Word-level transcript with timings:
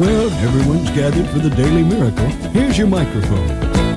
Well, 0.00 0.30
everyone's 0.30 0.88
gathered 0.92 1.28
for 1.28 1.40
the 1.40 1.50
Daily 1.50 1.82
Miracle. 1.82 2.24
Here's 2.52 2.78
your 2.78 2.86
microphone. 2.86 3.50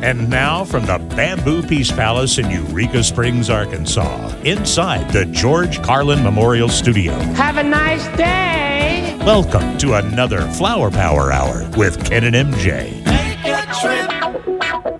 And 0.03 0.29
now 0.29 0.65
from 0.65 0.85
the 0.85 0.97
Bamboo 1.15 1.63
Peace 1.63 1.93
Palace 1.93 2.37
in 2.37 2.51
Eureka 2.51 3.05
Springs, 3.05 3.49
Arkansas, 3.49 4.35
inside 4.43 5.09
the 5.13 5.23
George 5.27 5.81
Carlin 5.81 6.21
Memorial 6.21 6.67
Studio. 6.67 7.13
Have 7.35 7.55
a 7.55 7.63
nice 7.63 8.05
day. 8.17 9.17
Welcome 9.21 9.77
to 9.77 9.93
another 9.93 10.41
Flower 10.49 10.91
Power 10.91 11.31
Hour 11.31 11.65
with 11.77 12.05
Ken 12.05 12.25
and 12.25 12.35
MJ. 12.35 13.01
Take 13.05 13.45
a 13.45 13.65
trip 13.79 14.09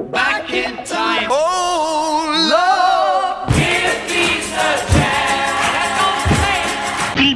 back 0.10 0.54
in 0.54 0.86
time. 0.86 1.28
Oh, 1.30 3.44
Lord. 3.44 3.58
Give 3.58 3.68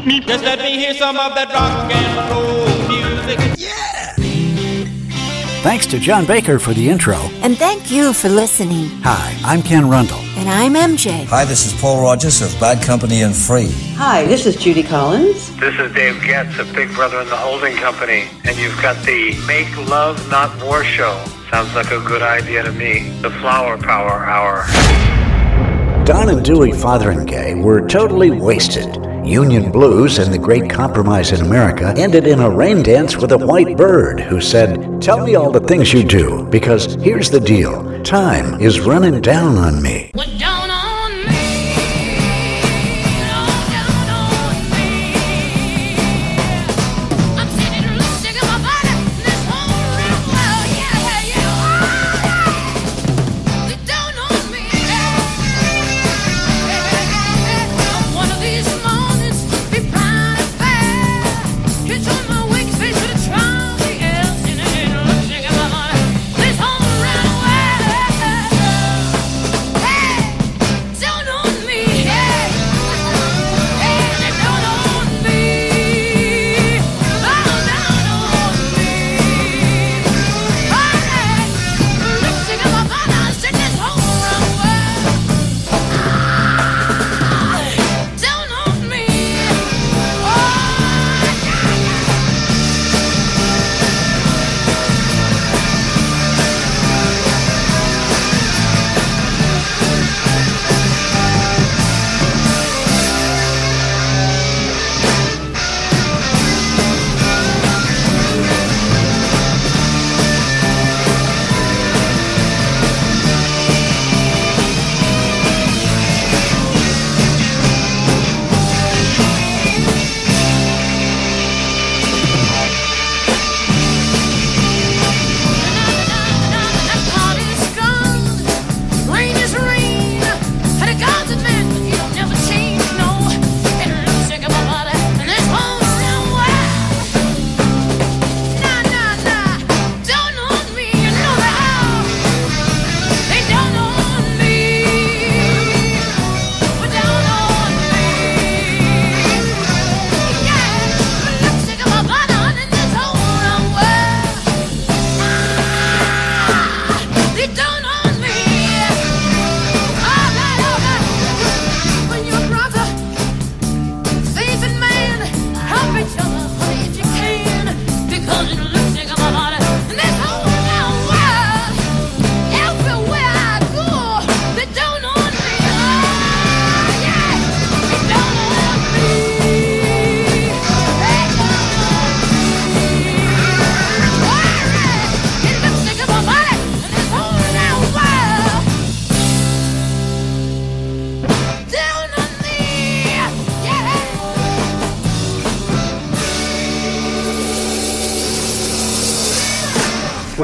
me 0.06 0.20
a 0.20 0.22
chance. 0.22 0.26
Just 0.26 0.46
let 0.46 0.60
me 0.60 0.78
hear 0.78 0.94
some 0.94 1.18
of 1.18 1.36
that 1.36 1.50
rock 1.50 1.92
and 1.92 2.32
roll 2.32 2.66
music. 2.88 3.57
Thanks 5.68 5.86
to 5.88 6.00
John 6.00 6.26
Baker 6.26 6.60
for 6.60 6.74
the 6.74 6.88
intro. 6.88 7.18
And 7.44 7.58
thank 7.58 7.92
you 7.92 8.14
for 8.14 8.30
listening. 8.30 8.88
Hi, 9.04 9.38
I'm 9.44 9.62
Ken 9.62 9.90
Rundle. 9.90 10.22
And 10.38 10.48
I'm 10.48 10.76
MJ. 10.76 11.26
Hi, 11.26 11.44
this 11.44 11.66
is 11.66 11.78
Paul 11.82 12.02
Rodgers 12.02 12.42
of 12.42 12.58
Bad 12.58 12.82
Company 12.82 13.22
and 13.22 13.36
Free. 13.36 13.70
Hi, 13.96 14.24
this 14.24 14.46
is 14.46 14.56
Judy 14.56 14.82
Collins. 14.82 15.54
This 15.58 15.78
is 15.78 15.94
Dave 15.94 16.24
Getz 16.24 16.58
of 16.58 16.74
Big 16.74 16.90
Brother 16.94 17.20
and 17.20 17.30
the 17.30 17.36
Holding 17.36 17.76
Company, 17.76 18.30
and 18.46 18.58
you've 18.58 18.82
got 18.82 18.96
the 19.06 19.36
Make 19.46 19.70
Love 19.90 20.32
Not 20.32 20.56
War 20.64 20.86
show. 20.86 21.22
Sounds 21.52 21.76
like 21.76 21.92
a 21.92 22.00
good 22.00 22.22
idea 22.22 22.64
to 22.64 22.72
me. 22.72 23.10
The 23.22 23.32
Flower 23.32 23.78
Power 23.78 24.24
Hour. 24.24 24.66
Don 26.06 26.30
and 26.30 26.46
Dewey 26.46 26.72
Fotheringay 26.72 27.62
were 27.62 27.86
totally 27.86 28.32
wasted. 28.32 29.07
Union 29.28 29.72
Blues 29.72 30.20
and 30.20 30.34
the 30.34 30.40
Great 30.40 30.70
Compromise 30.70 31.34
in 31.34 31.46
America 31.46 31.94
ended 31.98 32.28
in 32.28 32.40
a 32.40 32.50
rain 32.50 32.82
dance 32.82 33.18
with 33.18 33.34
a 33.34 33.38
white 33.38 33.76
bird 33.76 34.22
who 34.22 34.40
said, 34.40 35.02
Tell 35.02 35.26
me 35.26 35.36
all 35.36 35.52
the 35.52 35.60
things 35.60 35.92
you 35.92 36.04
do, 36.04 36.46
because 36.46 36.96
here's 36.96 37.30
the 37.30 37.40
deal 37.40 38.02
time 38.04 38.60
is 38.62 38.80
running 38.80 39.20
down 39.20 39.58
on 39.58 39.82
me. 39.82 40.12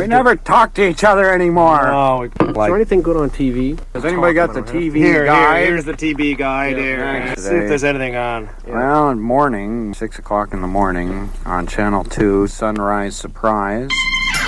We 0.04 0.10
never 0.10 0.36
talk 0.36 0.74
to 0.74 0.86
each 0.86 1.06
other 1.06 1.32
anymore. 1.32 1.88
Oh, 1.88 2.24
Is 2.24 2.32
there 2.38 2.76
anything 2.76 3.02
good 3.02 3.16
on 3.16 3.30
TV? 3.30 3.80
Has 3.94 4.04
anybody 4.04 4.34
got 4.34 4.54
the 4.54 4.62
TV 4.62 4.96
here, 4.96 5.26
guide? 5.26 5.60
here, 5.64 5.68
here's 5.72 5.86
the 5.86 5.94
TV 5.94 6.38
guide. 6.38 6.76
Yeah, 6.76 6.84
here. 6.84 7.00
thanks. 7.00 7.44
See 7.44 7.56
if 7.56 7.70
there's 7.70 7.86
anything 7.86 8.18
on. 8.18 8.50
Well, 8.68 9.10
in 9.12 9.22
morning, 9.22 9.94
six 9.94 10.20
o'clock 10.20 10.52
in 10.52 10.60
the 10.60 10.68
morning, 10.68 11.32
on 11.46 11.68
Channel 11.68 12.04
Two, 12.04 12.48
Sunrise 12.48 13.16
Surprise. 13.16 13.90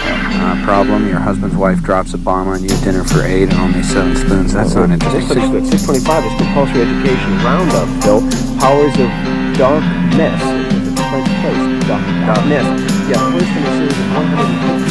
Uh, 0.03 0.61
problem: 0.65 1.07
Your 1.07 1.19
husband's 1.19 1.55
wife 1.55 1.81
drops 1.81 2.13
a 2.13 2.17
bomb 2.17 2.49
on 2.49 2.61
you. 2.61 2.75
Dinner 2.83 3.05
for 3.05 3.23
eight 3.23 3.44
and 3.44 3.53
only 3.53 3.81
seven 3.81 4.13
spoons. 4.17 4.51
That's 4.51 4.75
not 4.75 4.89
interesting. 4.91 5.39
625 5.39 6.25
is 6.25 6.35
compulsory 6.35 6.81
education 6.81 7.31
roundup, 7.47 7.88
Bill. 8.03 8.19
Powers 8.59 8.91
of 8.99 9.07
darkness. 9.55 10.35
It's 10.83 10.99
a 10.99 11.03
French 11.07 11.31
place. 11.39 11.88
Dark, 11.88 12.03
darkness. 12.27 12.67
Yeah, 13.07 13.24
first 13.31 13.47
in 13.56 13.63
a 13.63 13.71
series 13.80 13.97
of 13.97 14.12
150 14.19 14.84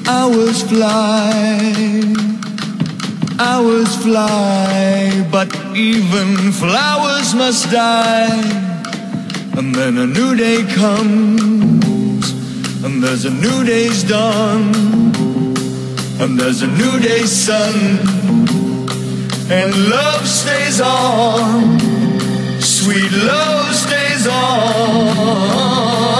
hours 0.08 0.62
fly, 0.62 2.02
hours 3.38 3.96
fly, 3.96 5.28
but 5.30 5.54
even 5.76 6.50
flowers 6.50 7.34
must 7.34 7.70
die. 7.70 8.40
And 9.58 9.74
then 9.74 9.98
a 9.98 10.06
new 10.06 10.34
day 10.34 10.64
comes, 10.74 12.30
and 12.82 13.02
there's 13.02 13.26
a 13.26 13.30
new 13.30 13.64
day's 13.64 14.02
dawn, 14.02 14.74
and 16.18 16.38
there's 16.40 16.62
a 16.62 16.68
new 16.68 16.98
day's 17.00 17.32
sun, 17.32 17.98
and 19.50 19.90
love 19.90 20.26
stays 20.26 20.80
on, 20.80 21.78
sweet 22.60 23.12
love 23.12 23.74
stays 23.74 24.26
on. 24.26 26.15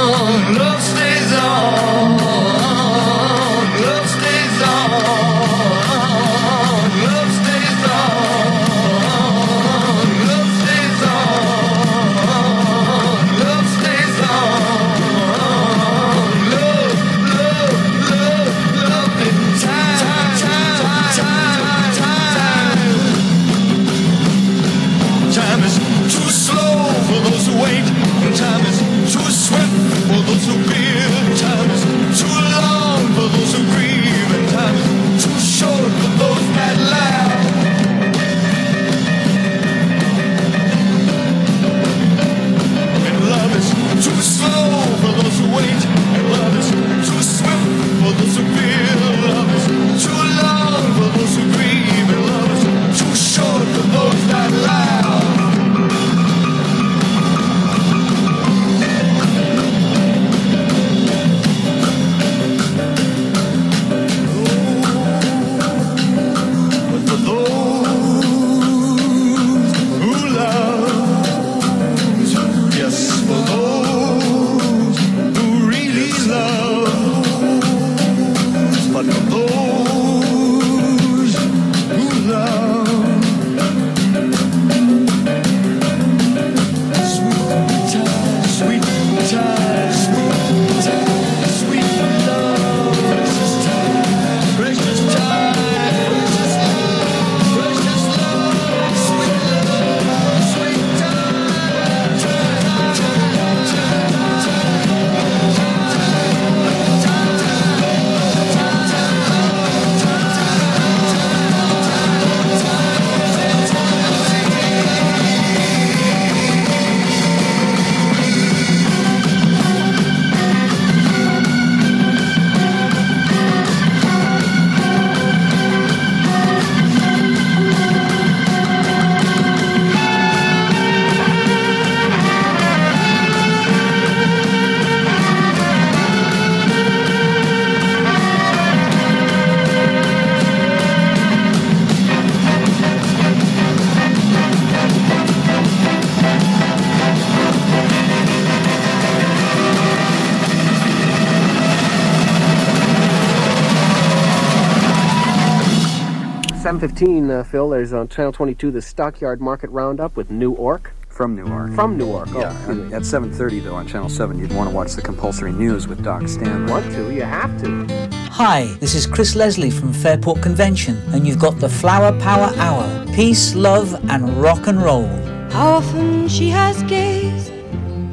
15, 156.86 157.30
uh, 157.32 157.42
Phil, 157.42 157.70
there's 157.70 157.92
on 157.92 158.06
Channel 158.06 158.30
22 158.30 158.70
the 158.70 158.80
Stockyard 158.80 159.40
Market 159.40 159.70
Roundup 159.70 160.14
with 160.14 160.30
New 160.30 160.52
Ork. 160.52 160.92
From 161.08 161.34
Newark. 161.34 161.74
From 161.74 161.98
Newark. 161.98 162.28
Oh, 162.32 162.38
yeah. 162.38 162.66
Really? 162.68 162.94
At 162.94 163.02
7:30 163.02 163.64
though 163.64 163.74
on 163.74 163.88
Channel 163.88 164.08
7, 164.08 164.38
you'd 164.38 164.52
want 164.52 164.70
to 164.70 164.76
watch 164.76 164.92
the 164.92 165.02
compulsory 165.02 165.50
news 165.50 165.88
with 165.88 166.04
Doc 166.04 166.28
Stanley. 166.28 166.70
Want 166.70 166.92
to? 166.92 167.12
You 167.12 167.22
have 167.22 167.60
to. 167.62 167.86
Hi, 168.30 168.66
this 168.78 168.94
is 168.94 169.04
Chris 169.04 169.34
Leslie 169.34 169.72
from 169.72 169.92
Fairport 169.92 170.40
Convention, 170.42 170.96
and 171.12 171.26
you've 171.26 171.40
got 171.40 171.58
the 171.58 171.68
Flower 171.68 172.12
Power 172.20 172.52
Hour: 172.56 173.04
peace, 173.16 173.56
love, 173.56 173.92
and 174.08 174.40
rock 174.40 174.68
and 174.68 174.80
roll. 174.80 175.08
How 175.50 175.78
often 175.78 176.28
she 176.28 176.50
has 176.50 176.84
gazed 176.84 177.52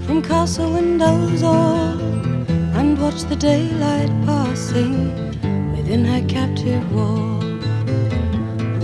from 0.07 0.23
castle 0.23 0.73
windows 0.73 1.43
all, 1.43 1.99
and 2.79 2.99
watched 2.99 3.29
the 3.29 3.35
daylight 3.35 4.09
passing 4.25 5.13
within 5.77 6.05
her 6.05 6.27
captive 6.27 6.91
wall 6.91 7.42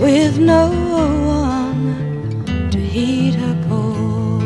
with 0.00 0.38
no 0.38 0.68
one 1.28 2.70
to 2.70 2.78
heed 2.78 3.34
her 3.34 3.56
call. 3.68 4.38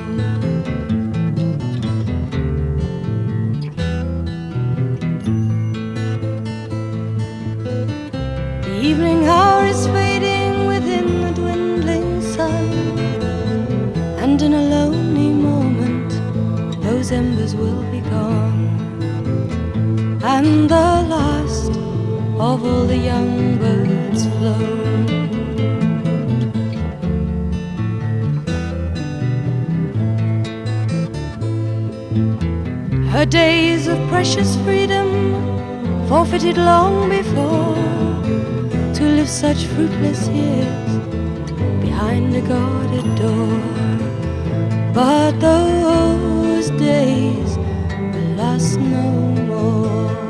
The 8.62 8.80
evening 8.82 9.28
hour 9.28 9.64
is 9.66 9.86
fading 9.86 10.66
within 10.66 11.20
the 11.22 11.30
dwindling 11.30 12.20
sun. 12.20 12.64
And 14.18 14.42
in 14.42 14.54
a 14.54 14.62
lonely 14.62 15.32
moment, 15.32 16.10
those 16.82 17.12
embers 17.12 17.54
will 17.54 17.82
be 17.92 18.00
gone. 18.00 18.64
And 20.24 20.68
the 20.68 21.06
last 21.14 21.70
of 22.40 22.64
all 22.66 22.86
the 22.86 22.96
young 22.96 23.56
birds 23.58 24.26
flown. 24.26 25.23
Her 33.24 33.30
days 33.30 33.86
of 33.86 33.96
precious 34.08 34.54
freedom 34.64 35.08
forfeited 36.08 36.58
long 36.58 37.08
before 37.08 37.74
to 38.96 39.02
live 39.02 39.30
such 39.30 39.64
fruitless 39.64 40.28
years 40.28 40.90
behind 41.80 42.36
a 42.36 42.42
guarded 42.42 43.06
door. 43.16 43.62
But 44.92 45.40
those 45.40 46.68
days 46.72 47.56
will 48.12 48.34
last 48.36 48.78
no 48.78 49.10
more. 49.48 50.23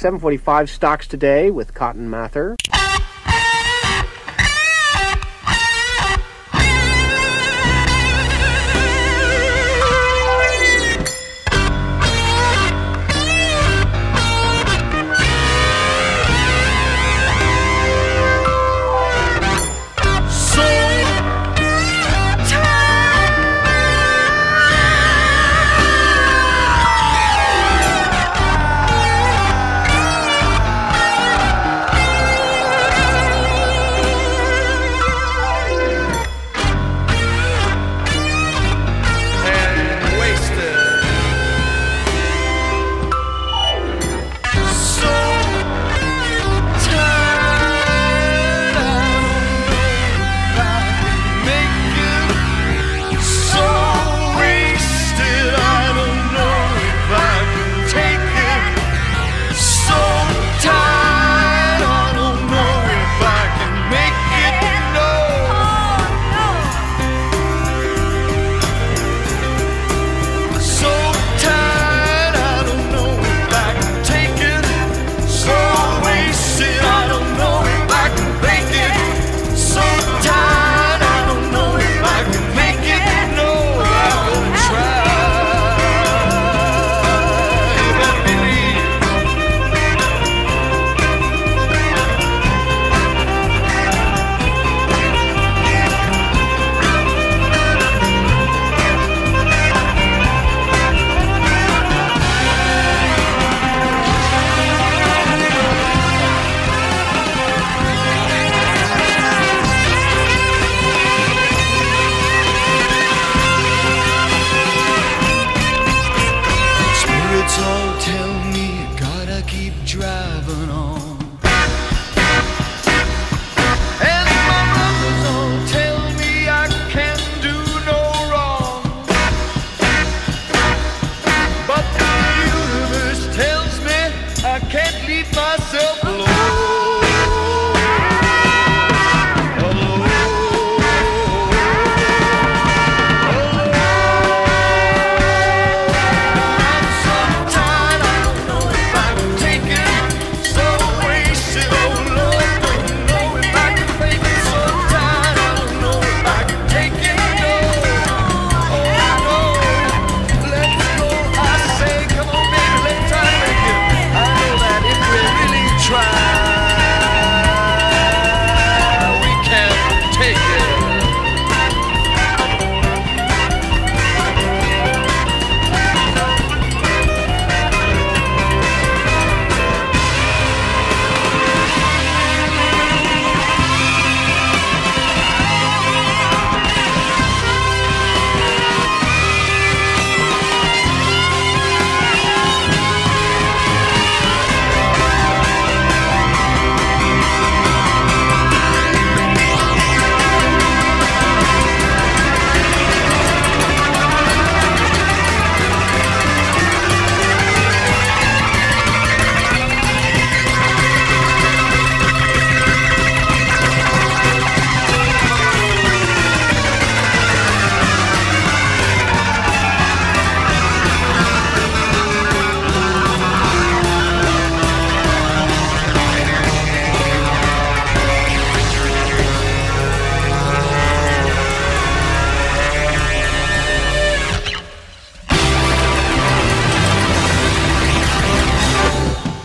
7:45 0.00 0.70
stocks 0.70 1.06
today 1.06 1.50
with 1.50 1.74
Cotton 1.74 2.08
Mather. 2.08 2.56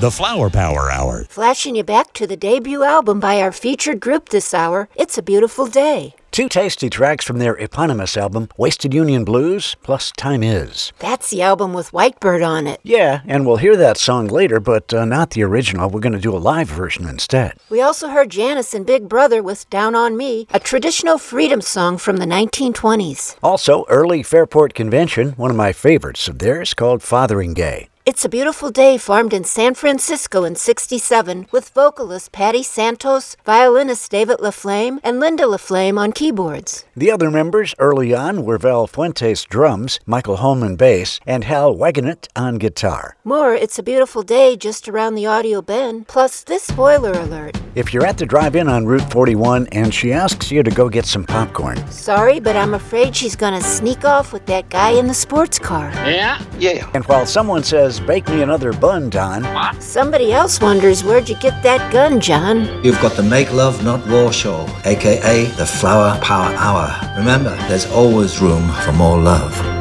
The 0.06 0.12
Flower 0.12 0.52
Power 0.52 0.92
Hour. 0.92 1.24
Flashing 1.30 1.76
you 1.76 1.84
back 1.84 2.14
to 2.14 2.28
the 2.28 2.38
debut 2.38 2.84
album 2.84 3.20
by 3.20 3.42
our 3.42 3.52
featured 3.52 4.00
group 4.00 4.30
this 4.30 4.54
hour, 4.54 4.88
It's 4.94 5.18
a 5.18 5.24
Beautiful 5.24 5.66
Day. 5.66 6.14
Two 6.30 6.48
tasty 6.48 6.92
tracks 6.92 7.26
from 7.26 7.40
their 7.40 7.56
eponymous 7.58 8.16
album, 8.16 8.50
Wasted 8.56 8.94
Union 8.94 9.26
Blues, 9.26 9.76
plus 9.82 10.12
Time 10.12 10.44
Is. 10.44 10.94
That's 11.00 11.32
the 11.32 11.42
album 11.42 11.74
with 11.74 11.90
Whitebird 11.90 12.48
on 12.48 12.68
it. 12.68 12.82
Yeah, 12.84 13.22
and 13.26 13.48
we'll 13.48 13.58
hear 13.58 13.76
that 13.78 13.98
song 13.98 14.28
later, 14.28 14.60
but 14.60 14.94
uh, 14.94 15.06
not 15.06 15.32
the 15.32 15.42
original. 15.42 15.90
We're 15.90 16.02
going 16.02 16.14
to 16.14 16.20
do 16.20 16.36
a 16.36 16.38
live 16.38 16.68
version 16.68 17.10
instead. 17.10 17.54
We 17.72 17.82
also 17.82 18.10
heard 18.10 18.30
Janis 18.30 18.76
and 18.76 18.86
Big 18.86 19.10
Brother 19.10 19.42
with 19.42 19.68
Down 19.72 19.96
on 19.96 20.16
Me, 20.16 20.46
a 20.52 20.60
traditional 20.60 21.18
freedom 21.18 21.62
song 21.62 21.98
from 21.98 22.18
the 22.18 22.28
1920s. 22.28 23.38
Also, 23.42 23.86
early 23.90 24.22
Fairport 24.22 24.76
Convention, 24.76 25.32
one 25.32 25.50
of 25.50 25.58
my 25.58 25.74
favorites 25.74 26.28
of 26.28 26.38
theirs, 26.38 26.76
called 26.76 27.02
Fotheringay. 27.02 27.88
It's 28.08 28.24
a 28.24 28.30
Beautiful 28.30 28.70
Day 28.70 29.00
formed 29.00 29.34
in 29.34 29.44
San 29.46 29.74
Francisco 29.74 30.44
in 30.44 30.56
67 30.56 31.48
with 31.52 31.70
vocalist 31.70 32.32
Pattie 32.32 32.62
Santos, 32.62 33.36
violinist 33.44 34.12
David 34.12 34.38
LaFlame, 34.38 35.00
and 35.04 35.20
Linda 35.20 35.46
LaFlame 35.46 35.98
on 35.98 36.12
keyboards. 36.12 36.86
The 36.96 37.10
other 37.10 37.32
members 37.32 37.74
early 37.80 38.14
on 38.14 38.46
were 38.46 38.60
Val 38.60 38.86
Fuentes 38.86 39.44
drums, 39.46 40.00
Michael 40.06 40.36
Holman 40.36 40.76
bass, 40.76 41.20
and 41.26 41.46
Hal 41.46 41.76
Wagenet 41.76 42.28
on 42.36 42.60
guitar. 42.60 43.18
More 43.24 43.56
It's 43.56 43.80
a 43.80 43.84
Beautiful 43.84 44.22
Day 44.22 44.56
just 44.56 44.88
around 44.88 45.16
the 45.16 45.26
audio 45.26 45.64
bend, 45.64 46.08
plus 46.08 46.44
this 46.44 46.62
spoiler 46.62 47.12
alert. 47.14 47.60
If 47.74 47.92
you're 47.92 48.06
at 48.06 48.20
the 48.20 48.26
drive-in 48.28 48.70
on 48.70 48.86
Route 48.86 49.12
41 49.12 49.68
and 49.72 49.92
she 49.92 50.14
asks 50.14 50.52
you 50.52 50.62
to 50.62 50.72
go 50.72 50.90
get 50.90 51.06
some 51.08 51.26
popcorn, 51.26 51.76
Sorry, 51.92 52.40
but 52.40 52.56
I'm 52.56 52.76
afraid 52.76 53.16
she's 53.16 53.36
gonna 53.36 53.62
sneak 53.62 54.06
off 54.06 54.32
with 54.32 54.46
that 54.46 54.70
guy 54.70 54.92
in 54.92 55.08
the 55.08 55.14
sports 55.16 55.58
car. 55.58 55.90
Yeah? 56.08 56.40
Yeah. 56.60 56.88
And 56.94 57.04
while 57.06 57.26
someone 57.26 57.64
says, 57.64 57.95
bake 58.00 58.28
me 58.30 58.42
another 58.42 58.74
bun, 58.74 59.10
Don. 59.10 59.44
What? 59.44 59.82
Somebody 59.82 60.34
else 60.34 60.60
wonders 60.62 61.04
where'd 61.04 61.30
you 61.30 61.36
get 61.38 61.62
that 61.64 61.92
gun, 61.92 62.20
John? 62.20 62.84
You've 62.84 63.02
got 63.02 63.14
the 63.14 63.24
Make 63.24 63.52
Love 63.52 63.84
Not 63.84 64.06
War 64.08 64.32
show, 64.32 64.68
aka 64.86 65.46
the 65.58 65.66
Flower 65.66 66.20
Power 66.22 66.54
Hour. 66.56 67.16
Remember, 67.18 67.56
there's 67.68 67.86
always 67.92 68.42
room 68.42 68.70
for 68.84 68.92
more 68.92 69.20
love. 69.20 69.75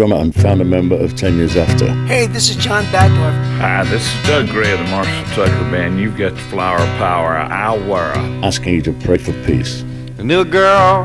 Drummer 0.00 0.16
and 0.16 0.34
founder 0.34 0.64
member 0.64 0.96
of 0.96 1.14
10 1.14 1.36
Years 1.36 1.58
After. 1.58 1.92
Hey, 2.06 2.26
this 2.26 2.48
is 2.48 2.56
John 2.56 2.84
Bagdorf. 2.84 3.34
Hi, 3.58 3.84
this 3.84 4.02
is 4.02 4.26
Doug 4.26 4.48
Gray 4.48 4.72
of 4.72 4.78
the 4.78 4.86
Marshall 4.86 5.24
Tucker 5.34 5.70
Band. 5.70 6.00
You've 6.00 6.16
got 6.16 6.32
the 6.32 6.40
Flower 6.40 6.78
Power 6.96 7.36
Hour. 7.36 8.14
Asking 8.42 8.76
you 8.76 8.80
to 8.80 8.94
pray 8.94 9.18
for 9.18 9.34
peace. 9.44 9.82
A 10.18 10.22
little 10.22 10.46
girl 10.46 11.04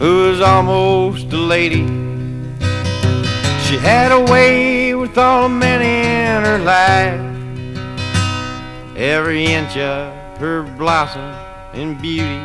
who 0.00 0.30
was 0.30 0.40
almost 0.40 1.32
a 1.32 1.36
lady. 1.36 1.86
She 3.66 3.76
had 3.78 4.10
a 4.10 4.24
way 4.28 4.96
with 4.96 5.16
all 5.16 5.44
the 5.44 5.54
men 5.54 5.80
in 5.82 6.42
her 6.44 6.58
life. 6.58 7.20
Every 8.96 9.44
inch 9.44 9.76
of 9.76 10.12
her 10.38 10.64
blossom 10.76 11.22
and 11.72 12.02
beauty. 12.02 12.42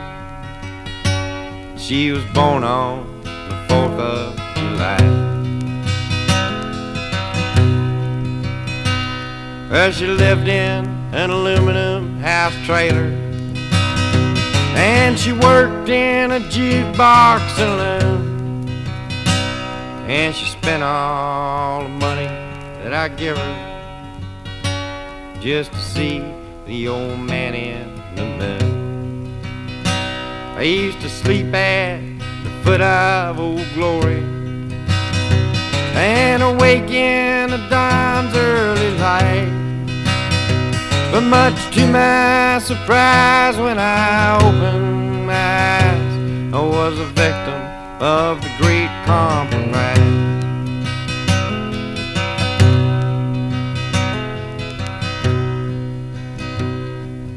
She 1.79 2.11
was 2.11 2.23
born 2.25 2.63
on 2.63 3.23
the 3.23 3.65
4th 3.73 3.99
of 3.99 4.18
Well, 9.79 9.91
she 9.93 10.07
lived 10.07 10.49
in 10.49 10.85
an 11.13 11.29
aluminum 11.29 12.19
house 12.19 12.53
trailer. 12.65 13.15
And 14.75 15.17
she 15.17 15.31
worked 15.31 15.87
in 15.87 16.31
a 16.31 16.41
jukebox 16.41 17.55
saloon. 17.55 18.67
And 20.05 20.35
she 20.35 20.47
spent 20.47 20.83
all 20.83 21.83
the 21.83 21.87
money 21.87 22.27
that 22.83 22.93
I 22.93 23.07
give 23.07 23.37
her 23.37 24.19
just 25.39 25.71
to 25.71 25.79
see 25.79 26.25
the 26.65 26.89
old 26.89 27.17
man 27.17 27.55
in 27.55 27.95
the 28.17 28.25
moon. 28.25 29.41
I 30.57 30.63
used 30.63 30.99
to 30.99 31.09
sleep 31.09 31.53
at 31.53 32.01
the 32.43 32.49
foot 32.65 32.81
of 32.81 33.39
Old 33.39 33.65
Glory 33.75 34.23
and 35.95 36.43
awake 36.43 36.91
in 36.91 37.51
the 37.51 37.65
dawn's 37.69 38.35
early 38.35 38.97
light. 38.97 39.58
But 41.11 41.21
much 41.21 41.73
to 41.73 41.87
my 41.87 42.59
surprise, 42.59 43.57
when 43.57 43.79
I 43.79 44.37
opened 44.37 45.25
my 45.25 45.33
eyes, 45.33 46.53
I 46.53 46.61
was 46.61 46.99
a 46.99 47.05
victim 47.05 47.61
of 47.99 48.39
the 48.41 48.51
great 48.59 48.91
compromise. 49.07 49.97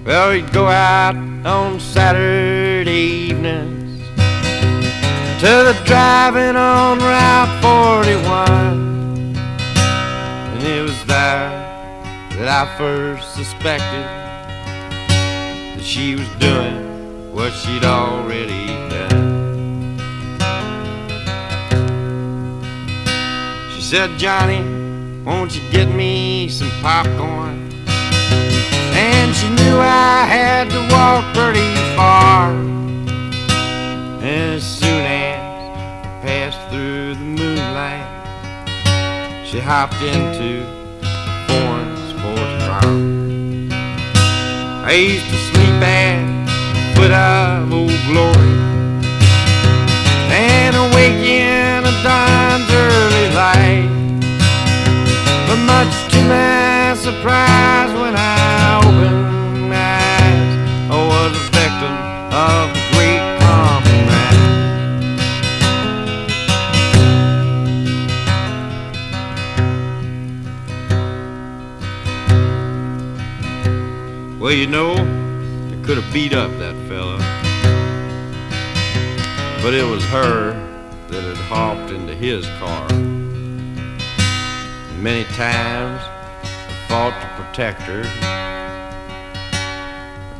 Well, 0.04 0.32
we'd 0.32 0.52
go 0.52 0.66
out 0.66 1.16
on 1.46 1.80
Saturday 1.80 2.90
evenings 2.90 4.06
to 5.40 5.46
the 5.46 5.80
driving 5.86 6.56
on 6.56 6.98
Route 6.98 7.62
41. 7.62 9.34
And 10.52 10.62
it 10.62 10.82
was 10.82 11.04
there 11.06 11.61
that 12.42 12.66
I 12.66 12.76
first 12.76 13.34
suspected 13.36 14.04
that 15.76 15.80
she 15.80 16.16
was 16.16 16.28
doing 16.40 17.32
what 17.32 17.52
she'd 17.52 17.84
already 17.84 18.66
done. 18.90 19.96
She 23.72 23.80
said, 23.80 24.10
Johnny, 24.18 24.58
won't 25.22 25.54
you 25.54 25.62
get 25.70 25.86
me 25.86 26.48
some 26.48 26.72
popcorn? 26.82 27.70
And 27.86 29.36
she 29.36 29.48
knew 29.48 29.78
I 29.78 30.24
had 30.26 30.68
to 30.70 30.80
walk 30.90 31.22
pretty 31.36 31.76
far. 31.94 32.50
As 34.20 34.64
soon 34.64 35.00
as 35.06 35.38
I 35.38 36.22
passed 36.26 36.58
through 36.70 37.14
the 37.14 37.20
moonlight, 37.20 38.08
she 39.46 39.60
hopped 39.60 40.02
into 40.02 40.81
I 44.84 44.92
used 44.94 45.26
to 45.30 45.36
sleep 45.36 45.80
at 45.80 46.26
the 46.74 47.00
foot 47.00 47.12
of 47.12 47.72
Old 47.72 47.96
Glory 48.10 48.54
and 50.34 50.74
awake 50.74 51.22
in 51.24 51.84
a 51.86 51.94
dawn's 52.02 52.68
early 52.70 53.28
light. 53.32 53.88
But 55.46 55.60
much 55.66 55.94
to 56.12 56.18
my 56.26 56.94
surprise, 56.96 57.81
know, 74.72 74.92
I 74.92 75.84
could 75.84 75.98
have 75.98 76.12
beat 76.14 76.32
up 76.32 76.50
that 76.52 76.74
fella, 76.88 77.18
but 79.62 79.74
it 79.74 79.84
was 79.84 80.02
her 80.04 80.52
that 81.08 81.22
had 81.22 81.36
hopped 81.36 81.92
into 81.92 82.14
his 82.14 82.46
car. 82.58 82.88
Many 84.98 85.24
times 85.34 86.00
I 86.02 86.86
fought 86.88 87.12
to 87.20 87.28
protect 87.44 87.82
her, 87.82 88.02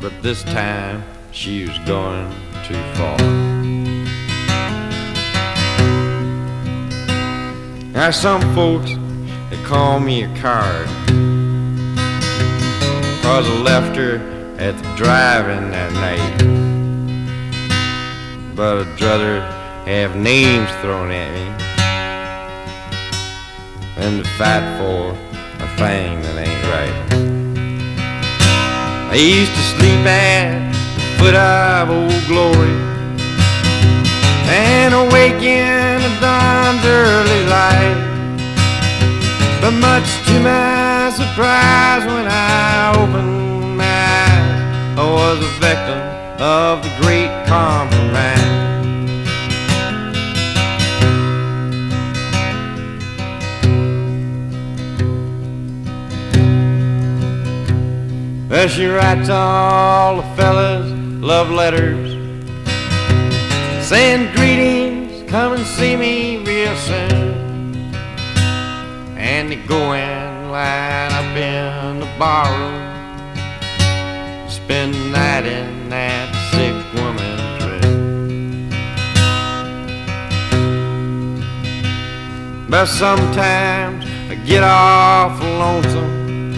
but 0.01 0.11
this 0.23 0.41
time 0.41 1.03
she 1.31 1.67
was 1.67 1.77
going 1.85 2.27
too 2.63 2.81
far. 2.95 3.19
Now 7.93 8.09
some 8.09 8.41
folks 8.55 8.95
they 9.51 9.63
call 9.63 9.99
me 9.99 10.23
a 10.23 10.35
coward 10.37 10.89
Cause 13.33 13.49
I 13.49 13.57
left 13.63 13.95
her 13.95 14.17
at 14.59 14.77
the 14.77 14.95
drive-in 14.95 15.71
that 15.71 15.91
night. 15.93 16.37
But 18.55 18.85
I'd 18.85 19.01
rather 19.01 19.41
have 19.89 20.15
names 20.15 20.69
thrown 20.81 21.09
at 21.09 21.33
me. 21.33 21.45
Than 23.97 24.21
to 24.21 24.29
fight 24.37 24.77
for 24.77 25.17
a 25.65 25.67
thing 25.81 26.21
that 26.21 26.45
ain't 26.45 26.63
right. 26.69 26.97
I 29.09 29.15
used 29.15 29.51
to 29.51 29.63
sleep 29.81 30.05
at 30.05 30.71
the 30.93 31.03
foot 31.17 31.33
of 31.33 31.89
Old 31.89 32.23
Glory. 32.27 32.77
And 34.45 34.93
awake 34.93 35.41
in 35.41 36.03
the 36.05 36.13
dawn's 36.21 36.85
early 36.85 37.47
light. 37.49 37.97
But 39.59 39.71
much 39.71 40.21
to 40.27 40.39
my 40.39 40.92
surprise, 41.13 42.03
when 42.05 42.27
I 42.27 42.91
opened 42.97 43.77
my 43.77 43.85
eyes, 43.85 44.97
I 44.97 45.05
was 45.11 45.37
a 45.45 45.53
victim 45.61 46.01
of 46.41 46.81
the 46.81 46.89
great 47.01 47.29
compromise. 47.45 48.63
Well, 58.49 58.67
she 58.67 58.87
writes 58.87 59.29
all 59.29 60.17
the 60.17 60.23
fellas 60.35 60.91
love 61.21 61.51
letters, 61.51 62.11
saying 63.87 64.33
greetings, 64.35 65.29
come 65.29 65.53
and 65.53 65.65
see 65.65 65.95
me 65.95 66.43
real 66.43 66.75
soon. 66.75 67.93
And 69.15 69.51
they 69.51 69.57
go 69.67 69.93
and 69.93 70.22
Sometimes 82.85 84.03
I 84.29 84.35
get 84.45 84.61
awful 84.61 85.47
lonesome. 85.47 86.53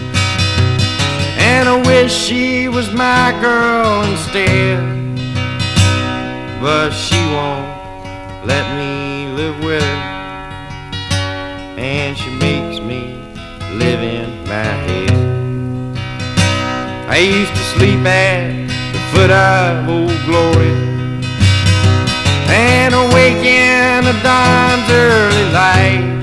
And 1.38 1.68
I 1.68 1.80
wish 1.86 2.12
she 2.12 2.68
was 2.68 2.92
my 2.92 3.30
girl 3.40 4.02
instead. 4.02 4.82
But 6.60 6.90
she 6.90 7.14
won't 7.30 8.44
let 8.44 8.66
me 8.76 9.28
live 9.36 9.62
with 9.62 9.82
her. 9.82 11.06
And 11.78 12.18
she 12.18 12.30
makes 12.30 12.80
me 12.80 13.22
live 13.78 14.02
in 14.02 14.48
my 14.48 14.64
head. 14.86 15.96
I 17.08 17.18
used 17.18 17.52
to 17.52 17.64
sleep 17.78 18.04
at 18.04 18.66
the 18.92 18.98
foot 19.14 19.30
of 19.30 19.88
Old 19.88 20.18
Glory. 20.26 20.74
And 22.48 22.94
awake 22.94 23.44
in 23.44 24.04
the 24.04 24.18
dawn's 24.24 24.90
early 24.90 25.52
light. 25.52 26.15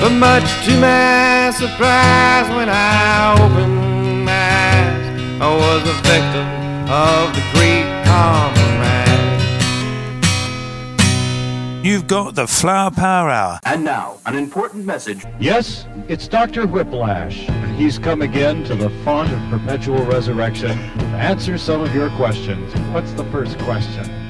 But 0.00 0.12
much 0.12 0.64
to 0.64 0.80
my 0.80 1.50
surprise, 1.50 2.48
when 2.56 2.70
I 2.70 3.34
opened 3.38 4.24
my 4.24 4.32
eyes, 4.32 5.40
I 5.42 5.54
was 5.54 5.82
a 5.82 5.92
victim 6.08 6.46
of 6.88 7.34
the 7.34 7.42
great 7.52 7.84
compromise. 8.06 8.70
You've 11.84 12.06
got 12.06 12.34
the 12.34 12.46
Flower 12.46 12.90
Power 12.90 13.28
Hour. 13.28 13.60
And 13.64 13.84
now, 13.84 14.18
an 14.24 14.36
important 14.36 14.86
message. 14.86 15.22
Yes, 15.38 15.86
it's 16.08 16.26
Dr. 16.28 16.66
Whiplash. 16.66 17.46
and 17.48 17.76
He's 17.76 17.98
come 17.98 18.22
again 18.22 18.64
to 18.64 18.74
the 18.74 18.88
font 19.04 19.30
of 19.30 19.38
perpetual 19.50 20.02
resurrection 20.06 20.78
to 20.98 21.04
answer 21.16 21.58
some 21.58 21.82
of 21.82 21.94
your 21.94 22.08
questions. 22.16 22.72
What's 22.94 23.12
the 23.12 23.24
first 23.24 23.58
question? 23.58 24.29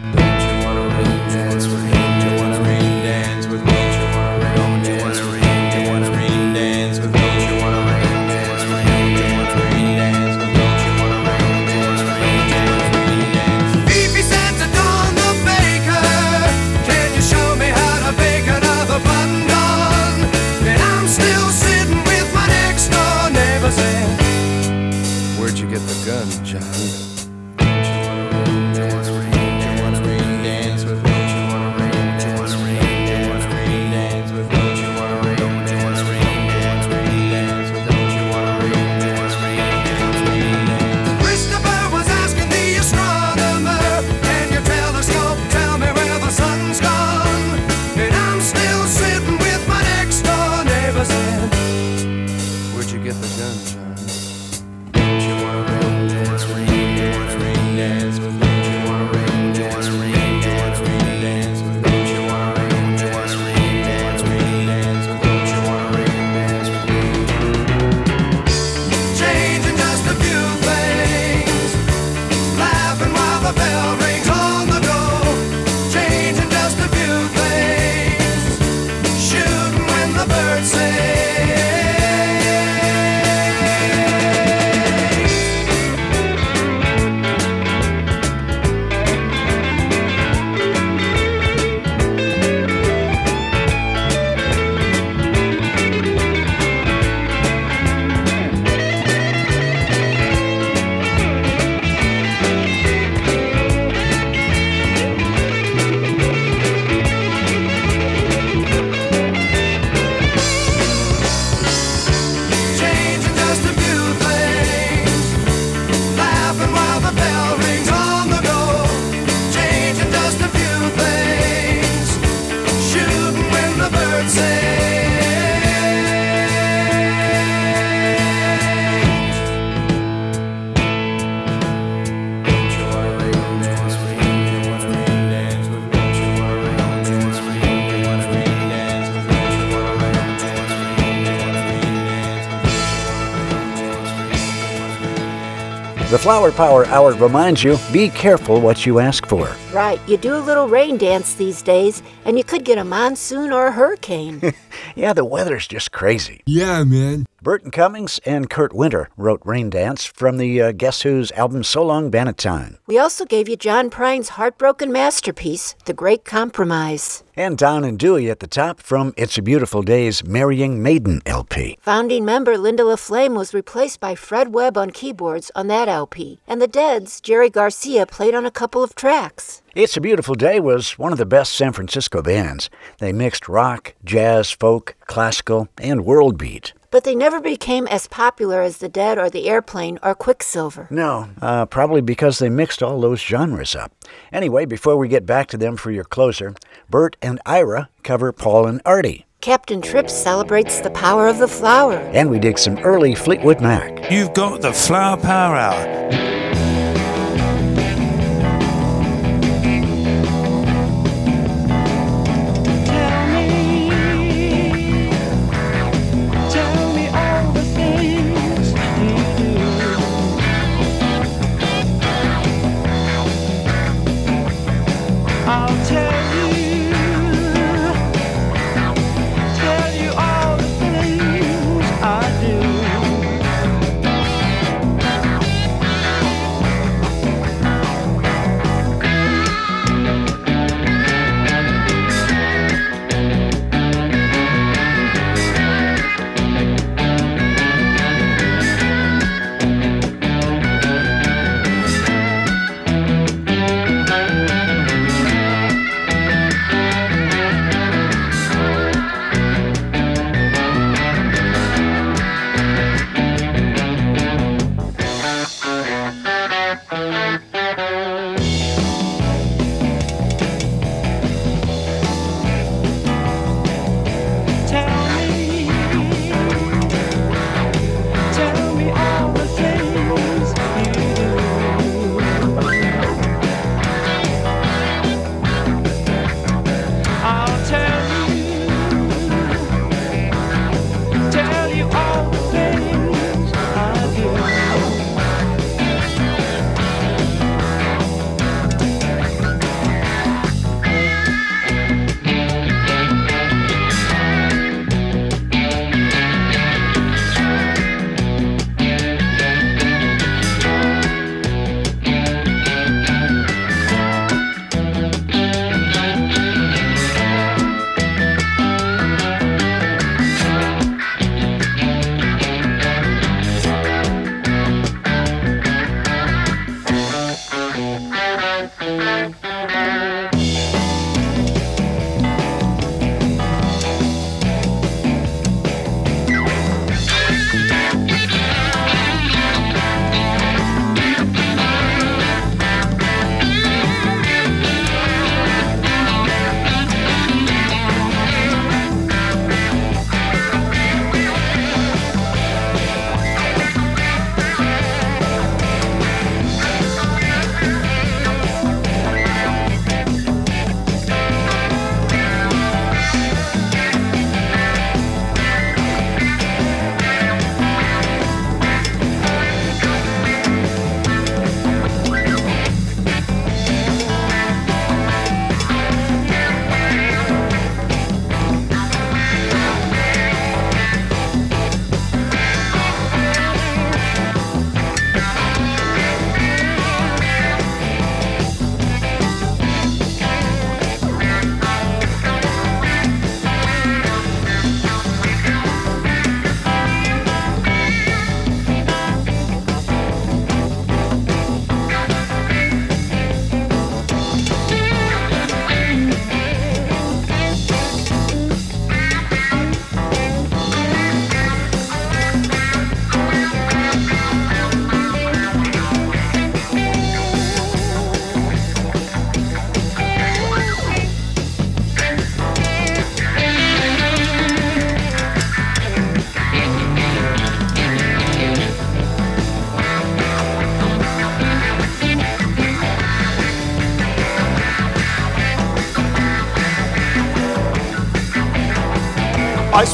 Flower 146.30 146.52
Power 146.52 146.86
Hour 146.86 147.14
reminds 147.14 147.64
you 147.64 147.76
be 147.92 148.08
careful 148.08 148.60
what 148.60 148.86
you 148.86 149.00
ask 149.00 149.26
for. 149.26 149.48
Right, 149.72 150.00
you 150.08 150.16
do 150.16 150.34
a 150.34 150.38
little 150.42 150.66
rain 150.66 150.96
dance 150.96 151.34
these 151.34 151.62
days, 151.62 152.02
and 152.24 152.36
you 152.36 152.42
could 152.42 152.64
get 152.64 152.76
a 152.76 152.82
monsoon 152.84 153.52
or 153.52 153.66
a 153.66 153.72
hurricane. 153.72 154.40
Yeah, 154.96 155.12
the 155.12 155.24
weather's 155.24 155.66
just 155.66 155.92
crazy. 155.92 156.42
Yeah, 156.46 156.84
man. 156.84 157.26
Burton 157.42 157.70
Cummings 157.70 158.18
and 158.24 158.48
Kurt 158.50 158.72
Winter 158.72 159.08
wrote 159.16 159.40
Rain 159.44 159.68
Dance 159.70 160.04
from 160.04 160.36
the 160.38 160.60
uh, 160.60 160.72
Guess 160.72 161.02
Who's 161.02 161.30
album 161.32 161.62
So 161.64 161.84
Long 161.84 162.10
Bannatyne. 162.10 162.78
we 162.86 162.98
also 162.98 163.24
gave 163.24 163.48
you 163.48 163.56
John 163.56 163.90
Prine's 163.90 164.30
heartbroken 164.30 164.90
masterpiece, 164.90 165.74
The 165.84 165.92
Great 165.92 166.24
Compromise. 166.24 167.22
And 167.36 167.56
Don 167.58 167.84
and 167.84 167.98
Dewey 167.98 168.30
at 168.30 168.40
the 168.40 168.46
top 168.46 168.80
from 168.80 169.12
It's 169.16 169.38
a 169.38 169.42
Beautiful 169.42 169.82
Day's 169.82 170.24
Marrying 170.24 170.82
Maiden 170.82 171.20
LP. 171.26 171.78
Founding 171.82 172.24
member 172.24 172.56
Linda 172.58 172.82
LaFlamme 172.82 173.36
was 173.36 173.54
replaced 173.54 174.00
by 174.00 174.14
Fred 174.14 174.52
Webb 174.54 174.76
on 174.78 174.90
keyboards 174.90 175.50
on 175.54 175.66
that 175.68 175.88
LP, 175.88 176.40
and 176.46 176.60
the 176.60 176.68
Dead's 176.68 177.20
Jerry 177.20 177.50
Garcia 177.50 178.06
played 178.06 178.34
on 178.34 178.44
a 178.46 178.50
couple 178.50 178.82
of 178.82 178.94
tracks. 178.94 179.59
It's 179.72 179.96
a 179.96 180.00
Beautiful 180.00 180.34
Day 180.34 180.58
was 180.58 180.98
one 180.98 181.12
of 181.12 181.18
the 181.18 181.24
best 181.24 181.52
San 181.52 181.72
Francisco 181.72 182.22
bands. 182.22 182.70
They 182.98 183.12
mixed 183.12 183.48
rock, 183.48 183.94
jazz, 184.04 184.50
folk, 184.50 184.96
classical, 185.06 185.68
and 185.78 186.04
world 186.04 186.36
beat. 186.36 186.72
But 186.90 187.04
they 187.04 187.14
never 187.14 187.40
became 187.40 187.86
as 187.86 188.08
popular 188.08 188.62
as 188.62 188.78
the 188.78 188.88
Dead 188.88 189.16
or 189.16 189.30
the 189.30 189.48
Airplane 189.48 190.00
or 190.02 190.16
Quicksilver. 190.16 190.88
No, 190.90 191.28
uh, 191.40 191.66
probably 191.66 192.00
because 192.00 192.40
they 192.40 192.48
mixed 192.48 192.82
all 192.82 193.00
those 193.00 193.20
genres 193.20 193.76
up. 193.76 193.92
Anyway, 194.32 194.64
before 194.64 194.96
we 194.96 195.06
get 195.06 195.24
back 195.24 195.46
to 195.48 195.56
them 195.56 195.76
for 195.76 195.92
your 195.92 196.02
closer, 196.02 196.52
Bert 196.88 197.16
and 197.22 197.40
Ira 197.46 197.90
cover 198.02 198.32
Paul 198.32 198.66
and 198.66 198.82
Artie. 198.84 199.24
Captain 199.40 199.80
Tripp 199.80 200.10
celebrates 200.10 200.80
the 200.80 200.90
power 200.90 201.28
of 201.28 201.38
the 201.38 201.46
flower. 201.46 201.94
And 202.12 202.28
we 202.28 202.40
dig 202.40 202.58
some 202.58 202.76
early 202.80 203.14
Fleetwood 203.14 203.60
Mac. 203.60 204.10
You've 204.10 204.34
got 204.34 204.62
the 204.62 204.72
Flower 204.72 205.16
Power 205.16 205.54
Hour. 205.54 206.59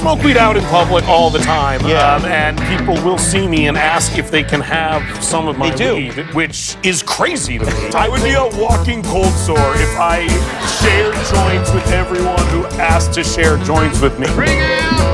Smoke 0.07 0.23
weed 0.23 0.37
out 0.37 0.57
in 0.57 0.63
public 0.67 1.05
all 1.09 1.31
the 1.31 1.41
time, 1.41 1.85
um, 1.87 2.25
and 2.27 2.57
people 2.69 2.95
will 3.05 3.19
see 3.19 3.49
me 3.49 3.67
and 3.67 3.77
ask 3.77 4.17
if 4.19 4.31
they 4.31 4.45
can 4.45 4.61
have 4.61 5.03
some 5.21 5.49
of 5.49 5.59
my 5.59 5.75
weed, 5.75 6.13
which 6.33 6.77
is 6.85 7.03
crazy 7.03 7.59
to 7.59 7.67
me. 7.67 7.73
I 7.93 8.09
would 8.09 8.23
be 8.23 8.35
a 8.35 8.47
walking 8.57 9.03
cold 9.03 9.33
sore 9.33 9.75
if 9.75 9.99
I 9.99 10.29
shared 10.81 11.15
joints 11.35 11.73
with 11.73 11.89
everyone 11.89 12.39
who 12.51 12.65
asked 12.79 13.15
to 13.15 13.25
share 13.25 13.59
joints 13.65 14.01
with 14.01 14.17
me. 14.21 14.29
Since 14.29 15.06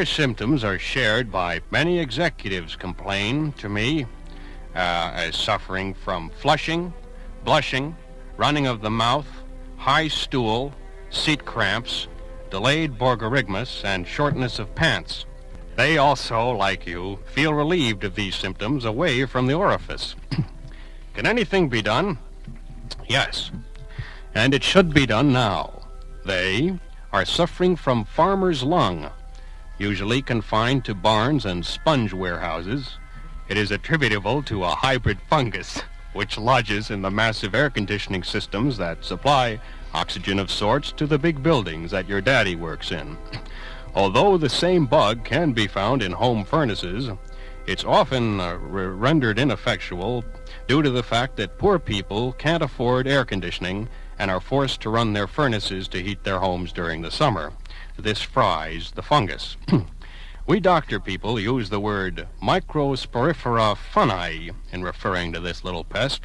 your 0.00 0.06
symptoms 0.06 0.64
are 0.64 0.78
shared 0.78 1.30
by 1.30 1.60
many 1.70 1.98
executives 1.98 2.74
complain 2.74 3.52
to 3.52 3.68
me 3.68 4.06
uh, 4.74 5.12
as 5.14 5.36
suffering 5.36 5.92
from 5.92 6.30
flushing, 6.30 6.90
blushing, 7.44 7.94
running 8.38 8.66
of 8.66 8.80
the 8.80 8.88
mouth, 8.88 9.26
high 9.76 10.08
stool, 10.08 10.72
seat 11.10 11.44
cramps, 11.44 12.08
delayed 12.48 12.96
borborygmus, 12.96 13.84
and 13.84 14.08
shortness 14.08 14.58
of 14.58 14.74
pants. 14.74 15.26
They 15.76 15.98
also, 15.98 16.52
like 16.52 16.86
you, 16.86 17.18
feel 17.26 17.52
relieved 17.52 18.02
of 18.02 18.14
these 18.14 18.34
symptoms 18.34 18.86
away 18.86 19.26
from 19.26 19.46
the 19.46 19.52
orifice. 19.52 20.14
Can 21.12 21.26
anything 21.26 21.68
be 21.68 21.82
done? 21.82 22.16
Yes. 23.06 23.50
And 24.34 24.54
it 24.54 24.64
should 24.64 24.94
be 24.94 25.04
done 25.04 25.30
now. 25.30 25.82
They 26.24 26.78
are 27.12 27.26
suffering 27.26 27.76
from 27.76 28.06
farmer's 28.06 28.62
lung, 28.62 29.10
usually 29.80 30.20
confined 30.20 30.84
to 30.84 30.94
barns 30.94 31.46
and 31.46 31.64
sponge 31.64 32.12
warehouses. 32.12 32.98
It 33.48 33.56
is 33.56 33.70
attributable 33.70 34.42
to 34.44 34.62
a 34.62 34.68
hybrid 34.68 35.18
fungus 35.28 35.82
which 36.12 36.36
lodges 36.36 36.90
in 36.90 37.02
the 37.02 37.10
massive 37.10 37.54
air 37.54 37.70
conditioning 37.70 38.22
systems 38.22 38.76
that 38.76 39.04
supply 39.04 39.58
oxygen 39.94 40.38
of 40.38 40.50
sorts 40.50 40.92
to 40.92 41.06
the 41.06 41.18
big 41.18 41.42
buildings 41.42 41.90
that 41.90 42.08
your 42.08 42.20
daddy 42.20 42.56
works 42.56 42.92
in. 42.92 43.16
Although 43.94 44.36
the 44.36 44.48
same 44.48 44.86
bug 44.86 45.24
can 45.24 45.52
be 45.52 45.66
found 45.66 46.02
in 46.02 46.12
home 46.12 46.44
furnaces, 46.44 47.10
it's 47.66 47.84
often 47.84 48.38
uh, 48.38 48.56
re- 48.56 48.86
rendered 48.86 49.38
ineffectual 49.38 50.24
due 50.68 50.82
to 50.82 50.90
the 50.90 51.02
fact 51.02 51.36
that 51.36 51.58
poor 51.58 51.78
people 51.78 52.32
can't 52.34 52.62
afford 52.62 53.06
air 53.06 53.24
conditioning 53.24 53.88
and 54.18 54.30
are 54.30 54.40
forced 54.40 54.80
to 54.82 54.90
run 54.90 55.12
their 55.12 55.26
furnaces 55.26 55.88
to 55.88 56.02
heat 56.02 56.22
their 56.22 56.38
homes 56.38 56.72
during 56.72 57.02
the 57.02 57.10
summer. 57.10 57.52
This 58.02 58.22
fries 58.22 58.92
the 58.92 59.02
fungus. 59.02 59.58
we 60.46 60.58
doctor 60.58 60.98
people 60.98 61.38
use 61.38 61.68
the 61.68 61.80
word 61.80 62.26
microsporifera 62.42 63.76
funni 63.76 64.52
in 64.72 64.82
referring 64.82 65.34
to 65.34 65.40
this 65.40 65.64
little 65.64 65.84
pest, 65.84 66.22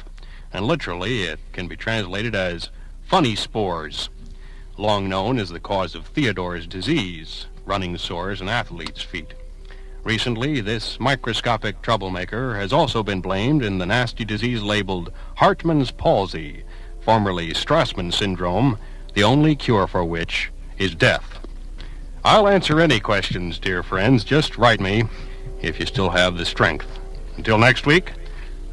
and 0.54 0.64
literally 0.64 1.24
it 1.24 1.38
can 1.52 1.68
be 1.68 1.76
translated 1.76 2.34
as 2.34 2.70
funny 3.04 3.36
spores, 3.36 4.08
long 4.78 5.06
known 5.06 5.38
as 5.38 5.50
the 5.50 5.60
cause 5.60 5.94
of 5.94 6.06
Theodore's 6.06 6.66
disease, 6.66 7.46
running 7.66 7.98
sores 7.98 8.40
in 8.40 8.48
athletes' 8.48 9.02
feet. 9.02 9.34
Recently, 10.02 10.62
this 10.62 10.98
microscopic 10.98 11.82
troublemaker 11.82 12.56
has 12.56 12.72
also 12.72 13.02
been 13.02 13.20
blamed 13.20 13.62
in 13.62 13.76
the 13.76 13.86
nasty 13.86 14.24
disease 14.24 14.62
labeled 14.62 15.12
Hartman's 15.36 15.90
palsy, 15.90 16.64
formerly 17.00 17.52
Strassman 17.52 18.14
syndrome, 18.14 18.78
the 19.12 19.24
only 19.24 19.54
cure 19.54 19.86
for 19.86 20.06
which 20.06 20.50
is 20.78 20.94
death. 20.94 21.35
I'll 22.26 22.48
answer 22.48 22.80
any 22.80 22.98
questions, 22.98 23.60
dear 23.60 23.84
friends. 23.84 24.24
Just 24.24 24.58
write 24.58 24.80
me 24.80 25.04
if 25.62 25.78
you 25.78 25.86
still 25.86 26.10
have 26.10 26.36
the 26.36 26.44
strength. 26.44 26.88
Until 27.36 27.56
next 27.56 27.86
week, 27.86 28.14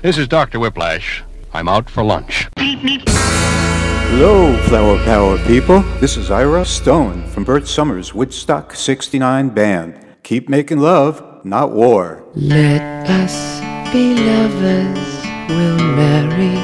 this 0.02 0.18
is 0.18 0.28
Dr. 0.28 0.60
Whiplash. 0.60 1.24
I'm 1.54 1.70
out 1.70 1.88
for 1.88 2.04
lunch. 2.04 2.50
Hello, 2.58 4.58
Flower 4.64 4.98
Power 5.06 5.38
people. 5.46 5.82
This 6.00 6.18
is 6.18 6.32
Ira 6.32 6.66
Stone 6.66 7.28
from 7.28 7.44
Bert 7.44 7.68
Sommer's 7.68 8.12
Woodstock 8.12 8.74
69 8.74 9.50
Band. 9.50 10.04
keep 10.24 10.50
making 10.50 10.80
love, 10.80 11.46
not 11.46 11.74
war. 11.74 12.24
Let 12.34 13.08
us 13.08 13.60
be 13.94 14.16
lovers, 14.16 15.22
we'll 15.48 15.78
marry 15.94 16.58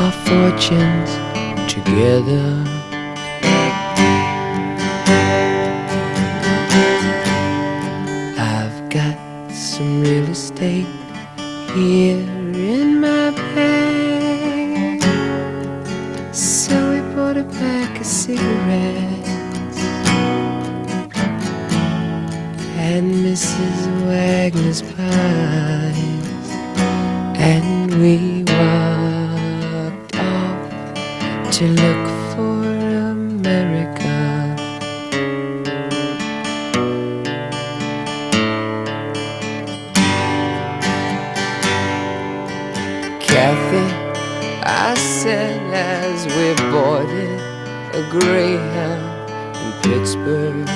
our 0.00 0.12
fortunes 0.24 1.10
together. 1.70 2.79
Real 10.02 10.28
estate 10.30 10.86
here 11.74 12.18
in 12.54 13.00
my 13.00 13.30
bag. 13.54 15.02
So 16.34 16.74
we 16.92 17.00
bought 17.14 17.36
a 17.36 17.44
pack 17.44 18.00
of 18.00 18.06
cigarettes. 18.06 19.28
And 22.76 23.12
Mrs. 23.26 23.76
Wagner's 24.06 24.82
pies. 24.82 26.48
And 27.36 27.94
we 28.02 28.44
walked 28.54 30.16
off 30.16 31.50
to 31.56 31.64
look 31.68 32.19
a 48.00 48.08
Greyhound 48.08 49.30
in 49.62 49.72
Pittsburgh. 49.82 50.66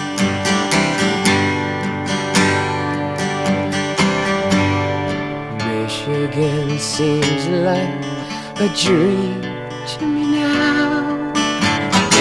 Michigan 5.66 6.78
seems 6.78 7.46
like 7.48 8.04
a 8.60 8.68
dream 8.76 9.40
to 9.40 10.06
me 10.06 10.24
now. 10.32 11.32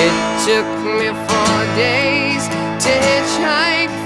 It 0.05 0.15
took 0.47 0.69
me 0.97 1.09
four 1.27 1.59
days 1.75 2.47
to 2.83 2.91
hitchhike 3.07 4.02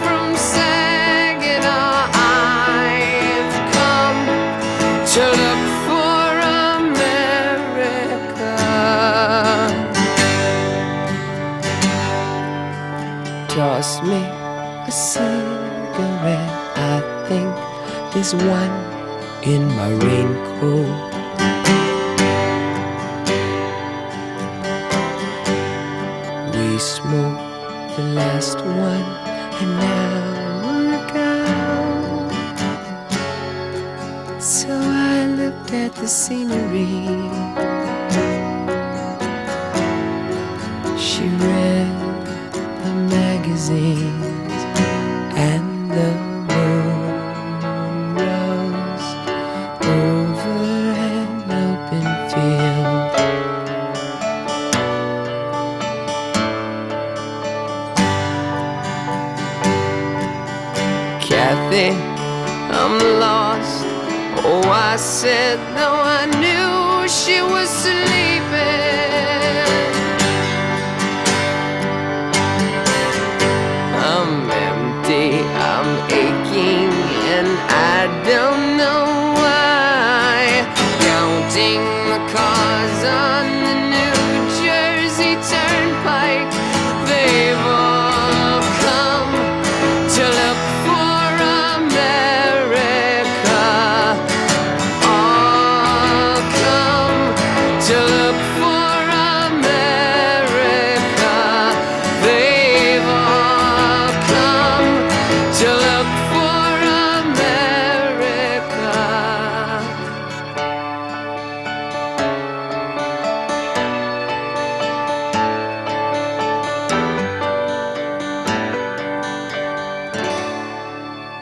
Toss 13.78 14.02
me 14.02 14.22
a 14.88 14.92
cigarette. 14.92 16.50
I 16.76 16.98
think 17.28 17.54
there's 18.12 18.34
one 18.34 18.74
in 19.44 19.68
my 19.78 19.92
raincoat. 20.04 20.90
We 26.56 26.80
smoked 26.80 27.98
the 27.98 28.06
last 28.18 28.58
one 28.66 29.08
an 29.62 29.72
hour 29.94 30.80
ago. 30.98 31.32
So 34.40 34.74
I 34.74 35.28
looked 35.28 35.72
at 35.74 35.94
the 35.94 36.08
scenery. 36.08 37.67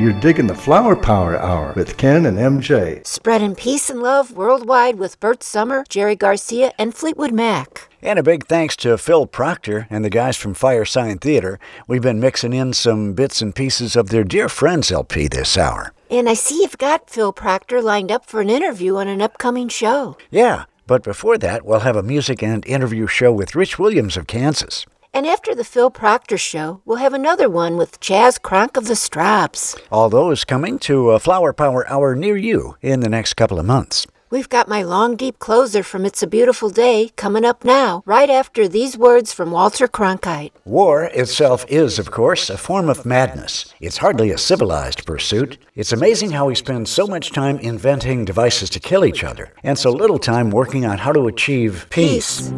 You're 0.06 0.14
digging 0.14 0.46
the 0.46 0.54
Flower 0.54 0.96
Power 0.96 1.36
Hour 1.36 1.74
with 1.76 1.98
Ken 1.98 2.28
and 2.28 2.38
MJ. 2.38 3.04
Spreading 3.08 3.56
peace 3.56 3.90
and 3.90 4.04
love 4.04 4.38
worldwide 4.38 5.00
with 5.00 5.20
Bert 5.20 5.42
Sommer, 5.42 5.84
Jerry 5.90 6.16
Garcia, 6.16 6.72
and 6.78 6.94
Fleetwood 6.94 7.32
Mac. 7.34 7.90
And 8.04 8.20
a 8.20 8.22
big 8.22 8.46
thanks 8.46 8.76
to 8.76 9.00
Phil 9.00 9.26
Proctor 9.26 9.88
and 9.90 10.06
the 10.06 10.12
guys 10.12 10.38
from 10.38 10.54
Firesign 10.54 11.20
Theatre. 11.20 11.58
We've 11.88 12.04
been 12.04 12.20
mixing 12.20 12.54
in 12.54 12.74
some 12.74 13.14
bits 13.14 13.42
and 13.42 13.56
pieces 13.56 13.96
of 13.96 14.10
their 14.10 14.24
Dear 14.24 14.48
Friends 14.48 14.92
LP 14.92 15.28
this 15.28 15.58
hour. 15.58 15.92
And 16.12 16.30
I 16.30 16.36
see 16.36 16.62
you've 16.62 16.78
got 16.78 17.10
Phil 17.10 17.34
Proctor 17.34 17.82
lined 17.82 18.12
up 18.12 18.28
for 18.28 18.42
an 18.42 18.50
interview 18.52 18.98
on 18.98 19.08
an 19.08 19.24
upcoming 19.24 19.70
show. 19.70 20.18
Yeah, 20.30 20.66
but 20.86 21.02
before 21.02 21.40
that, 21.40 21.66
we'll 21.66 21.80
have 21.80 21.96
a 21.96 22.04
music 22.04 22.44
and 22.44 22.64
interview 22.68 23.08
show 23.08 23.34
with 23.34 23.56
Rich 23.56 23.80
Williams 23.80 24.18
of 24.18 24.28
Kansas. 24.28 24.86
And 25.16 25.26
after 25.26 25.56
the 25.56 25.64
Phil 25.64 25.90
Proctor 25.92 26.38
show, 26.38 26.82
we'll 26.84 26.98
have 26.98 27.14
another 27.14 27.50
one 27.50 27.78
with 27.78 28.02
Chas 28.02 28.38
Cronk 28.38 28.76
of 28.76 28.88
the 28.88 28.96
Strawbs. 28.96 29.80
All 29.90 30.10
those 30.10 30.44
coming 30.44 30.78
to 30.80 31.12
a 31.12 31.22
Flower 31.22 31.54
Power 31.54 31.90
Hour 31.90 32.16
near 32.16 32.36
you 32.36 32.76
in 32.82 33.00
the 33.00 33.08
next 33.08 33.36
couple 33.36 33.58
of 33.58 33.66
months. 33.66 34.06
We've 34.30 34.50
got 34.50 34.68
my 34.68 34.84
long, 34.84 35.16
deep 35.16 35.40
closer 35.40 35.84
from 35.84 36.06
It's 36.06 36.22
a 36.22 36.28
Beautiful 36.28 36.70
Day 36.70 37.12
coming 37.16 37.46
up 37.46 37.64
now, 37.64 38.04
right 38.06 38.30
after 38.30 38.68
these 38.68 38.98
words 38.98 39.32
from 39.32 39.52
Walter 39.52 39.88
Cronkite. 39.88 40.52
War 40.66 41.06
itself 41.06 41.64
is, 41.70 41.98
of 41.98 42.12
course, 42.12 42.50
a 42.50 42.58
form 42.58 42.90
of 42.90 43.06
madness. 43.06 43.74
It's 43.80 44.00
hardly 44.00 44.32
a 44.32 44.38
civilized 44.38 45.06
pursuit. 45.06 45.58
It's 45.76 45.94
amazing 45.94 46.32
how 46.32 46.48
we 46.48 46.56
spend 46.56 46.90
so 46.90 47.08
much 47.08 47.32
time 47.32 47.58
inventing 47.60 48.26
devices 48.26 48.70
to 48.72 48.82
kill 48.82 49.06
each 49.06 49.24
other, 49.24 49.54
and 49.64 49.80
so 49.80 49.92
little 49.92 50.20
time 50.20 50.50
working 50.50 50.86
on 50.86 50.98
how 50.98 51.14
to 51.14 51.28
achieve 51.28 51.88
peace. 51.90 52.52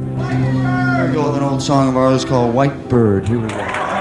Here 0.97 1.05
we 1.05 1.13
go 1.13 1.27
with 1.27 1.37
an 1.37 1.43
old 1.43 1.61
song 1.61 1.89
of 1.89 1.95
ours 1.95 2.25
called 2.25 2.55
White 2.55 2.89
Bird. 2.89 3.27
Here 3.27 3.37
we 3.37 3.47
go. 3.47 3.96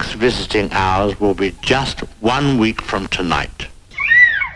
Next 0.00 0.14
visiting 0.14 0.72
hours 0.72 1.20
will 1.20 1.34
be 1.34 1.52
just 1.60 2.00
one 2.22 2.58
week 2.58 2.80
from 2.80 3.06
tonight. 3.08 3.66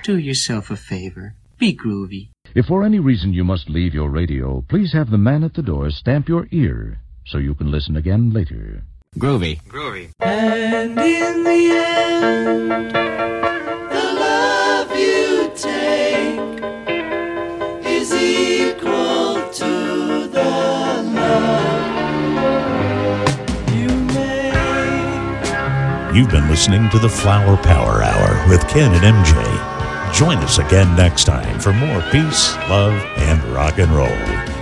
Do 0.02 0.16
yourself 0.16 0.70
a 0.70 0.76
favor. 0.76 1.34
Be 1.58 1.76
groovy. 1.76 2.28
If 2.54 2.64
for 2.64 2.82
any 2.82 2.98
reason 2.98 3.34
you 3.34 3.44
must 3.44 3.68
leave 3.68 3.92
your 3.92 4.08
radio, 4.08 4.64
please 4.70 4.94
have 4.94 5.10
the 5.10 5.18
man 5.18 5.44
at 5.44 5.52
the 5.52 5.60
door 5.60 5.90
stamp 5.90 6.30
your 6.30 6.48
ear 6.50 6.98
so 7.26 7.36
you 7.36 7.54
can 7.54 7.70
listen 7.70 7.94
again 7.94 8.32
later. 8.32 8.84
Groovy. 9.18 9.60
Groovy. 9.64 10.12
And 10.20 10.98
in 10.98 11.44
the 11.44 11.60
end, 11.76 13.43
You've 26.14 26.30
been 26.30 26.48
listening 26.48 26.88
to 26.90 27.00
the 27.00 27.08
Flower 27.08 27.56
Power 27.56 28.00
Hour 28.00 28.48
with 28.48 28.68
Ken 28.68 28.92
and 28.94 29.02
MJ. 29.02 30.14
Join 30.16 30.38
us 30.38 30.58
again 30.58 30.94
next 30.94 31.24
time 31.24 31.58
for 31.58 31.72
more 31.72 32.02
peace, 32.12 32.54
love, 32.68 32.92
and 33.16 33.42
rock 33.46 33.80
and 33.80 33.90
roll. 33.90 34.53